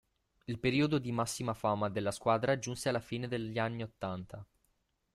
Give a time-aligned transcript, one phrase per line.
[0.45, 4.43] Il periodo di massima fama della squadra giunse alla fine degli anni ottanta.